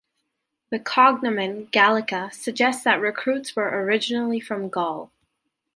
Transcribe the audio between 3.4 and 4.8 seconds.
were originally from